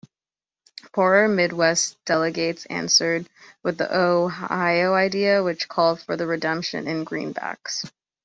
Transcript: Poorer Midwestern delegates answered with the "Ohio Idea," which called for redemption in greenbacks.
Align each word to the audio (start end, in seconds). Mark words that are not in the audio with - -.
Poorer 0.93 1.27
Midwestern 1.27 1.95
delegates 2.07 2.65
answered 2.71 3.29
with 3.61 3.77
the 3.77 3.95
"Ohio 3.95 4.95
Idea," 4.95 5.43
which 5.43 5.67
called 5.69 6.01
for 6.01 6.17
redemption 6.17 6.87
in 6.87 7.03
greenbacks. 7.05 7.85